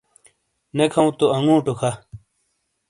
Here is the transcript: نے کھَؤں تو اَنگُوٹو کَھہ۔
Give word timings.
نے 0.75 0.85
کھَؤں 0.93 1.09
تو 1.19 1.25
اَنگُوٹو 1.35 1.73
کَھہ۔ 1.79 1.91